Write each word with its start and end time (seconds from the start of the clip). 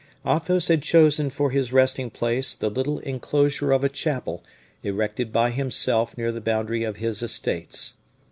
Athos 0.25 0.67
had 0.67 0.81
chosen 0.81 1.29
for 1.29 1.51
his 1.51 1.71
resting 1.71 2.09
place 2.09 2.55
the 2.55 2.71
little 2.71 2.97
inclosure 3.01 3.71
of 3.71 3.83
a 3.83 3.87
chapel 3.87 4.43
erected 4.81 5.31
by 5.31 5.51
himself 5.51 6.17
near 6.17 6.31
the 6.31 6.41
boundary 6.41 6.83
of 6.83 6.97
his 6.97 7.21
estates. 7.21 7.97